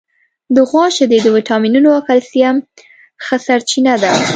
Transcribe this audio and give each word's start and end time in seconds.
د 0.55 0.57
غوا 0.69 0.85
شیدې 0.95 1.19
د 1.23 1.27
وټامینونو 1.35 1.89
او 1.95 2.01
کلسیم 2.07 2.55
ښه 3.25 3.37
سرچینه 3.45 3.93
ده. 4.01 4.11